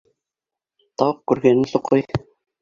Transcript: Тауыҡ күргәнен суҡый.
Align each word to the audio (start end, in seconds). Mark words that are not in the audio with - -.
Тауыҡ 1.01 1.19
күргәнен 1.33 1.69
суҡый. 1.75 2.05